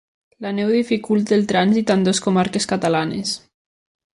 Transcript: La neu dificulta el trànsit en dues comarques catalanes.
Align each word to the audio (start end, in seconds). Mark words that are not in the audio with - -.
La 0.45 0.51
neu 0.59 0.71
dificulta 0.75 1.35
el 1.37 1.45
trànsit 1.51 1.93
en 1.97 2.07
dues 2.07 2.23
comarques 2.29 2.69
catalanes. 2.75 3.39